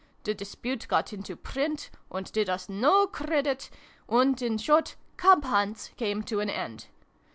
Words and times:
The 0.23 0.33
dispute 0.33 0.87
got 0.87 1.13
into 1.13 1.35
print, 1.35 1.91
and 2.09 2.31
did 2.31 2.49
us 2.49 2.67
no 2.67 3.05
credit, 3.05 3.69
and, 4.09 4.41
in 4.41 4.57
short, 4.57 4.95
Cub 5.15 5.43
Hunts 5.45 5.89
came 5.95 6.23
to 6.23 6.39
an 6.39 6.49
end. 6.49 6.87